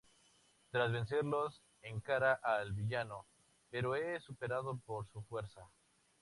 Tras 0.71 0.91
vencerlos 0.91 1.61
encara 1.83 2.33
al 2.41 2.73
villano, 2.73 3.27
pero 3.69 3.93
es 3.95 4.23
superado 4.23 4.79
por 4.83 5.07
su 5.07 5.21
fuerza. 5.21 5.61